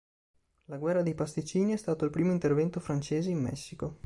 [0.65, 3.99] La guerra dei pasticcini è stato il primo intervento francese in Messico.